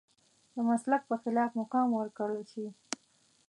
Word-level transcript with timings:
د 0.53 0.55
مسلک 0.69 1.01
په 1.09 1.15
خلاف 1.21 1.49
مقام 1.61 1.87
ورکړل 1.93 2.43
شي. 2.51 2.65